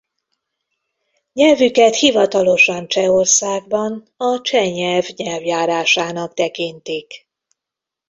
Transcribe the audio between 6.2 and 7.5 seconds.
tekintik.